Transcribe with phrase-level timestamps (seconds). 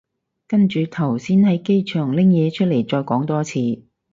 [0.47, 3.83] 跟住頭先喺機場拎嘢出嚟再講多次